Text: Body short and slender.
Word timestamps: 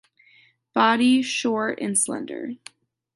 Body 0.73 1.21
short 1.21 1.77
and 1.79 1.95
slender. 1.95 2.53